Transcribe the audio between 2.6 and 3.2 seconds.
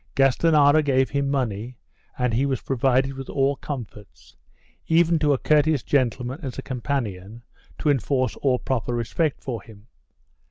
provided